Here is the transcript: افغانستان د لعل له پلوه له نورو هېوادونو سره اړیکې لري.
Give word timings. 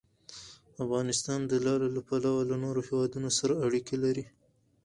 افغانستان 0.83 1.39
د 1.51 1.53
لعل 1.65 1.83
له 1.95 2.01
پلوه 2.07 2.41
له 2.49 2.55
نورو 2.63 2.81
هېوادونو 2.87 3.29
سره 3.39 3.53
اړیکې 3.65 3.95
لري. 4.03 4.25